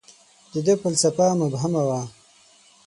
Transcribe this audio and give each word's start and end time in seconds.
•د 0.53 0.55
ده 0.65 0.73
فلسفه 0.83 1.25
مبهمه 1.41 1.81
وه. 1.87 2.01